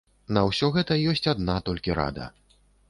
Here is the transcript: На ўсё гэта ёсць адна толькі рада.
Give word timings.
На 0.37 0.41
ўсё 0.47 0.69
гэта 0.77 0.97
ёсць 1.11 1.29
адна 1.35 1.59
толькі 1.69 1.99
рада. 2.03 2.31